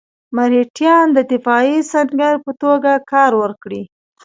مرهټیان 0.35 1.05
د 1.13 1.19
دفاعي 1.31 1.77
سنګر 1.91 2.35
په 2.45 2.51
توګه 2.61 2.91
کار 3.11 3.31
ورکړي. 3.41 3.81